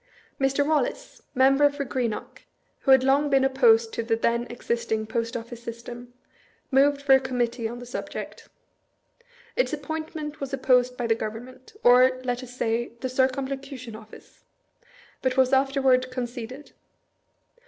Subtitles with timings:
[0.39, 0.65] Mr.
[0.65, 2.41] Wallace, member for Greenock,
[2.79, 6.11] who had long been opposed to the then existing Post Of&ce system,
[6.71, 8.49] moved for a Committee on the subject.
[9.55, 14.43] Its appointment was opposed by the Gov ernment— or, let us say, the Circumlocution Office—
[15.21, 16.71] but was afterward conceded.